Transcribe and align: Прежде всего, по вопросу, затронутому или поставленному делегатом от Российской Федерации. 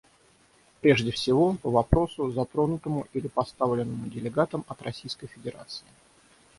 Прежде 0.81 1.11
всего, 1.11 1.57
по 1.61 1.69
вопросу, 1.69 2.31
затронутому 2.31 3.05
или 3.13 3.27
поставленному 3.27 4.07
делегатом 4.09 4.65
от 4.67 4.81
Российской 4.81 5.27
Федерации. 5.27 5.85